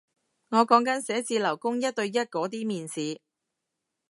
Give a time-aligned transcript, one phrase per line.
[0.49, 3.19] 我講緊寫字樓工一對一嗰啲面試